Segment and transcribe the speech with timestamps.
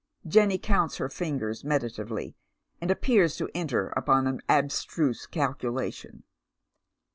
[0.35, 2.35] "Jenny counts her fingers meditatively,
[2.81, 6.23] and appears to entet upon an abstruse calculation.